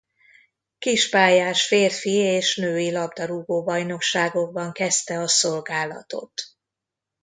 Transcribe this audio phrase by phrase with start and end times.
[0.77, 6.43] Kispályás férfi és női labdarúgó-bajnokságokban kezdte a szolgálatot.